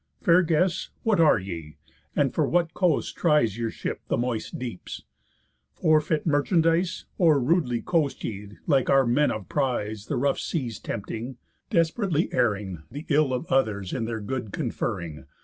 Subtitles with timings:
[0.19, 1.77] Fair guests, what are ye?
[2.15, 5.03] And for what coast tries Your ship the moist deeps?
[5.75, 7.05] For fit merchandise?
[7.19, 11.37] Or rudely coast ye, like our men of prise, The rough seas tempting,
[11.69, 15.25] desperately erring, The ill of others in their good conferring?"